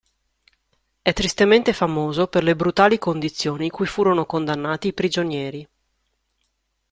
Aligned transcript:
È 1.03 1.13
tristemente 1.13 1.73
famoso 1.73 2.25
per 2.25 2.41
le 2.41 2.55
brutali 2.55 2.97
condizioni 2.97 3.69
cui 3.69 3.85
furono 3.85 4.25
condannati 4.25 4.87
i 4.87 4.93
prigionieri. 4.93 5.69